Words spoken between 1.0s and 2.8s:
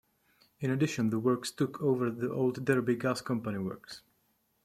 the works took over the old